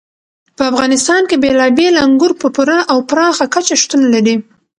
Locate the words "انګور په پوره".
2.05-2.79